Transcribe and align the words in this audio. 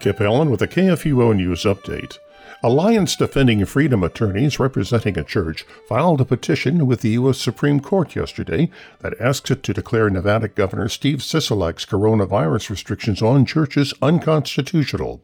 Kip 0.00 0.18
Allen 0.22 0.48
with 0.50 0.62
a 0.62 0.66
KFUO 0.66 1.36
News 1.36 1.64
Update. 1.64 2.18
Alliance 2.62 3.16
Defending 3.16 3.64
Freedom 3.64 4.04
attorneys 4.04 4.60
representing 4.60 5.18
a 5.18 5.24
church 5.24 5.64
filed 5.88 6.20
a 6.20 6.26
petition 6.26 6.86
with 6.86 7.00
the 7.00 7.10
U.S. 7.10 7.38
Supreme 7.38 7.80
Court 7.80 8.14
yesterday 8.14 8.70
that 8.98 9.18
asks 9.18 9.50
it 9.50 9.62
to 9.62 9.72
declare 9.72 10.10
Nevada 10.10 10.46
Governor 10.46 10.90
Steve 10.90 11.20
Sisolak's 11.20 11.86
coronavirus 11.86 12.68
restrictions 12.68 13.22
on 13.22 13.46
churches 13.46 13.94
unconstitutional. 14.02 15.22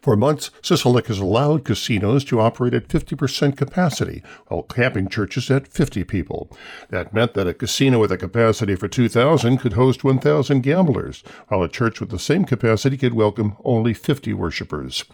For 0.00 0.16
months, 0.16 0.50
Sisolak 0.62 1.08
has 1.08 1.18
allowed 1.18 1.66
casinos 1.66 2.24
to 2.24 2.40
operate 2.40 2.72
at 2.72 2.88
50% 2.88 3.58
capacity 3.58 4.22
while 4.46 4.62
capping 4.62 5.10
churches 5.10 5.50
at 5.50 5.68
50 5.68 6.04
people. 6.04 6.50
That 6.88 7.12
meant 7.12 7.34
that 7.34 7.46
a 7.46 7.52
casino 7.52 7.98
with 7.98 8.10
a 8.10 8.16
capacity 8.16 8.74
for 8.74 8.88
2,000 8.88 9.58
could 9.58 9.74
host 9.74 10.02
1,000 10.02 10.62
gamblers, 10.62 11.22
while 11.48 11.62
a 11.62 11.68
church 11.68 12.00
with 12.00 12.08
the 12.08 12.18
same 12.18 12.46
capacity 12.46 12.96
could 12.96 13.12
welcome 13.12 13.58
only 13.64 13.92
50 13.92 14.32
worshippers. 14.32 15.04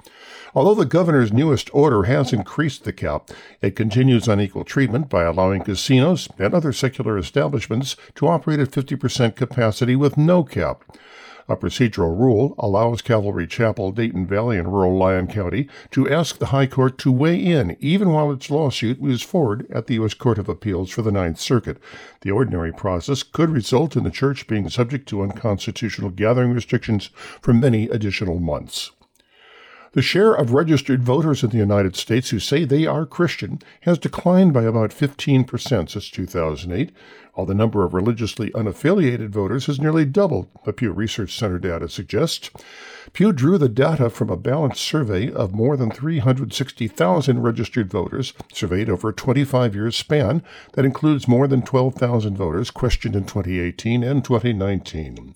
Although 0.56 0.76
the 0.76 0.86
governor's 0.86 1.34
newest 1.34 1.68
order 1.74 2.04
has 2.04 2.32
increased 2.32 2.84
the 2.84 2.92
cap, 2.94 3.30
it 3.60 3.76
continues 3.76 4.26
unequal 4.26 4.64
treatment 4.64 5.10
by 5.10 5.24
allowing 5.24 5.60
casinos 5.60 6.30
and 6.38 6.54
other 6.54 6.72
secular 6.72 7.18
establishments 7.18 7.94
to 8.14 8.26
operate 8.26 8.60
at 8.60 8.70
50% 8.70 9.36
capacity 9.36 9.94
with 9.96 10.16
no 10.16 10.44
cap. 10.44 10.96
A 11.46 11.56
procedural 11.56 12.18
rule 12.18 12.54
allows 12.58 13.02
Calvary 13.02 13.46
Chapel, 13.46 13.92
Dayton 13.92 14.26
Valley, 14.26 14.56
and 14.56 14.72
rural 14.72 14.96
Lyon 14.96 15.26
County 15.26 15.68
to 15.90 16.08
ask 16.08 16.38
the 16.38 16.46
High 16.46 16.66
Court 16.66 16.96
to 16.98 17.12
weigh 17.12 17.38
in 17.38 17.76
even 17.78 18.10
while 18.10 18.32
its 18.32 18.50
lawsuit 18.50 18.98
moves 18.98 19.22
forward 19.22 19.66
at 19.70 19.88
the 19.88 19.94
U.S. 19.96 20.14
Court 20.14 20.38
of 20.38 20.48
Appeals 20.48 20.90
for 20.90 21.02
the 21.02 21.12
Ninth 21.12 21.38
Circuit. 21.38 21.76
The 22.22 22.30
ordinary 22.30 22.72
process 22.72 23.22
could 23.22 23.50
result 23.50 23.94
in 23.94 24.04
the 24.04 24.10
church 24.10 24.46
being 24.46 24.70
subject 24.70 25.06
to 25.10 25.20
unconstitutional 25.20 26.08
gathering 26.08 26.54
restrictions 26.54 27.10
for 27.42 27.52
many 27.52 27.90
additional 27.90 28.40
months. 28.40 28.92
The 29.96 30.02
share 30.02 30.34
of 30.34 30.52
registered 30.52 31.02
voters 31.02 31.42
in 31.42 31.48
the 31.48 31.56
United 31.56 31.96
States 31.96 32.28
who 32.28 32.38
say 32.38 32.66
they 32.66 32.84
are 32.84 33.06
Christian 33.06 33.60
has 33.80 33.98
declined 33.98 34.52
by 34.52 34.64
about 34.64 34.90
15% 34.90 35.48
since 35.88 36.10
2008, 36.10 36.92
while 37.32 37.46
the 37.46 37.54
number 37.54 37.82
of 37.82 37.94
religiously 37.94 38.50
unaffiliated 38.50 39.30
voters 39.30 39.64
has 39.64 39.80
nearly 39.80 40.04
doubled, 40.04 40.48
the 40.66 40.74
Pew 40.74 40.92
Research 40.92 41.34
Center 41.34 41.58
data 41.58 41.88
suggests. 41.88 42.50
Pew 43.14 43.32
drew 43.32 43.56
the 43.56 43.70
data 43.70 44.10
from 44.10 44.28
a 44.28 44.36
balanced 44.36 44.82
survey 44.82 45.32
of 45.32 45.54
more 45.54 45.78
than 45.78 45.90
360,000 45.90 47.42
registered 47.42 47.90
voters 47.90 48.34
surveyed 48.52 48.90
over 48.90 49.08
a 49.08 49.14
25 49.14 49.74
year 49.74 49.90
span 49.90 50.42
that 50.74 50.84
includes 50.84 51.26
more 51.26 51.48
than 51.48 51.62
12,000 51.62 52.36
voters 52.36 52.70
questioned 52.70 53.16
in 53.16 53.24
2018 53.24 54.02
and 54.02 54.22
2019. 54.22 55.34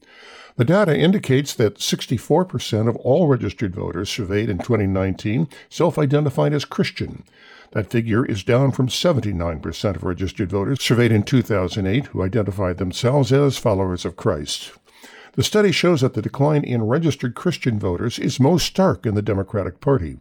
The 0.61 0.67
data 0.67 0.95
indicates 0.95 1.55
that 1.55 1.79
64% 1.79 2.87
of 2.87 2.97
all 2.97 3.29
registered 3.29 3.75
voters 3.75 4.11
surveyed 4.11 4.51
in 4.51 4.59
2019 4.59 5.49
self 5.71 5.99
identified 5.99 6.53
as 6.53 6.67
Christian. 6.67 7.25
That 7.71 7.91
figure 7.91 8.27
is 8.27 8.45
down 8.45 8.73
from 8.73 8.89
79% 8.89 9.97
of 9.97 10.05
registered 10.05 10.51
voters 10.51 10.83
surveyed 10.83 11.13
in 11.13 11.23
2008 11.23 12.09
who 12.09 12.23
identified 12.23 12.77
themselves 12.77 13.33
as 13.33 13.57
followers 13.57 14.05
of 14.05 14.17
Christ. 14.17 14.73
The 15.33 15.43
study 15.43 15.73
shows 15.73 16.03
that 16.03 16.13
the 16.13 16.21
decline 16.21 16.63
in 16.63 16.83
registered 16.83 17.35
Christian 17.35 17.79
voters 17.79 18.19
is 18.19 18.39
most 18.39 18.67
stark 18.67 19.07
in 19.07 19.15
the 19.15 19.23
Democratic 19.23 19.81
Party. 19.81 20.19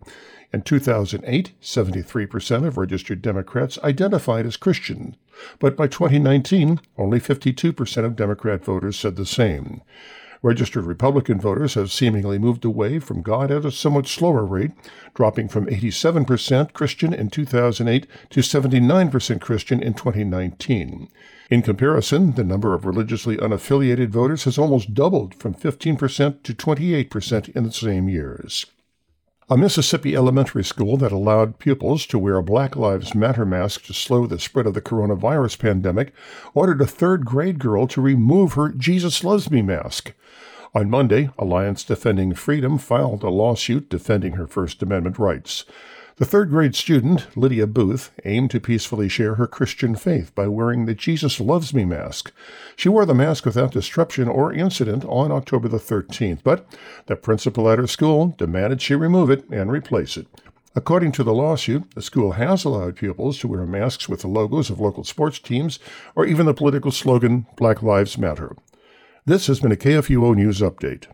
In 0.53 0.62
2008, 0.62 1.52
73% 1.62 2.66
of 2.66 2.78
registered 2.78 3.22
Democrats 3.22 3.78
identified 3.84 4.46
as 4.46 4.56
Christian, 4.56 5.18
but 5.59 5.76
by 5.76 5.88
2019, 5.88 6.80
only 6.98 7.20
52% 7.20 8.06
of 8.06 8.16
Democrat 8.16 8.64
voters 8.64 8.98
said 8.98 9.18
the 9.18 9.26
same. 9.26 9.81
Registered 10.42 10.86
Republican 10.86 11.40
voters 11.40 11.73
have 11.73 11.92
seemingly 11.92 12.40
moved 12.40 12.64
away 12.64 13.00
from 13.00 13.22
God 13.22 13.52
at 13.52 13.66
a 13.66 13.72
somewhat 13.72 14.08
slower 14.08 14.46
rate, 14.46 14.72
dropping 15.14 15.50
from 15.50 15.66
87% 15.66 16.72
Christian 16.72 17.14
in 17.14 17.30
2008 17.30 18.08
to 18.30 18.40
79% 18.40 19.41
Christian 19.41 19.84
in 19.84 19.94
2019. 19.94 21.09
In 21.50 21.62
comparison, 21.62 22.36
the 22.36 22.44
number 22.46 22.74
of 22.74 22.86
religiously 22.86 23.36
unaffiliated 23.36 24.09
voters 24.09 24.46
has 24.46 24.58
almost 24.58 24.94
doubled 24.94 25.36
from 25.36 25.53
15% 25.53 26.44
to 26.44 26.53
28% 26.53 27.50
in 27.50 27.63
the 27.63 27.72
same 27.72 28.08
years. 28.08 28.66
A 29.52 29.58
Mississippi 29.58 30.16
elementary 30.16 30.64
school 30.64 30.96
that 30.98 31.12
allowed 31.12 31.58
pupils 31.58 32.06
to 32.06 32.20
wear 32.20 32.36
a 32.36 32.44
Black 32.44 32.76
Lives 32.76 33.16
Matter 33.16 33.48
mask 33.48 33.84
to 33.86 33.96
slow 33.96 34.28
the 34.28 34.38
spread 34.38 34.68
of 34.68 34.76
the 34.76 34.82
coronavirus 34.82 35.58
pandemic 35.58 36.14
ordered 36.54 36.80
a 36.82 36.86
third 36.86 37.26
grade 37.26 37.58
girl 37.58 37.88
to 37.88 38.00
remove 38.00 38.54
her 38.54 38.70
Jesus 38.70 39.24
Loves 39.24 39.50
Me 39.50 39.64
mask. 39.64 40.14
On 40.76 40.88
Monday, 40.88 41.32
Alliance 41.40 41.84
Defending 41.84 42.36
Freedom 42.36 42.78
filed 42.78 43.24
a 43.24 43.30
lawsuit 43.30 43.90
defending 43.90 44.34
her 44.34 44.46
First 44.46 44.84
Amendment 44.84 45.18
rights. 45.18 45.66
The 46.19 46.25
third 46.25 46.50
grade 46.50 46.75
student, 46.75 47.28
Lydia 47.38 47.66
Booth, 47.66 48.12
aimed 48.25 48.52
to 48.52 48.59
peacefully 48.59 49.07
share 49.07 49.35
her 49.35 49.47
Christian 49.47 49.96
faith 49.96 50.35
by 50.35 50.50
wearing 50.50 50.85
the 50.85 50.94
Jesus 50.94 51.40
Loves 51.40 51.74
Me 51.74 51.85
mask. 51.85 52.34
She 52.75 52.90
wore 52.90 53.06
the 53.06 53.16
mask 53.16 53.46
without 53.46 53.72
disruption 53.72 54.28
or 54.28 54.52
incident 54.52 55.06
on 55.06 55.31
October 55.31 55.69
the 55.69 55.78
13th, 55.78 56.40
but 56.44 56.68
the 57.06 57.16
principal 57.16 57.69
at 57.69 57.80
her 57.80 57.88
school 57.88 58.35
demanded 58.38 58.81
she 58.81 58.96
remove 58.96 59.30
it 59.30 59.50
and 59.50 59.72
replace 59.72 60.18
it. 60.18 60.28
According 60.75 61.13
to 61.13 61.24
the 61.24 61.34
lawsuit, 61.34 61.90
the 61.96 62.02
school 62.02 62.34
has 62.34 62.66
allowed 62.66 62.97
pupils 62.97 63.40
to 63.40 63.47
wear 63.47 63.66
masks 63.66 64.09
with 64.09 64.19
the 64.19 64.28
logos 64.28 64.69
of 64.69 64.81
local 64.81 65.06
sports 65.06 65.40
teams 65.40 65.80
or 66.18 66.25
even 66.25 66.46
the 66.46 66.53
political 66.53 66.91
slogan 66.91 67.47
Black 67.56 67.81
Lives 67.81 68.18
Matter. 68.18 68.57
This 69.25 69.47
has 69.47 69.62
been 69.62 69.72
a 69.72 69.78
KFUO 69.78 70.36
News 70.36 70.59
Update. 70.59 71.06